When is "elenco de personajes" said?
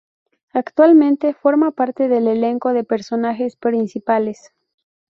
2.27-3.55